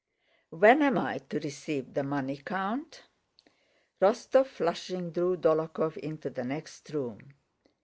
"When 0.49 0.81
am 0.81 0.97
I 0.97 1.19
to 1.29 1.39
receive 1.39 1.93
the 1.93 2.01
money, 2.03 2.37
Count?" 2.37 3.03
Rostóv, 4.01 4.47
flushing, 4.47 5.11
drew 5.11 5.37
Dólokhov 5.37 5.95
into 5.97 6.31
the 6.31 6.43
next 6.43 6.89
room. 6.89 7.19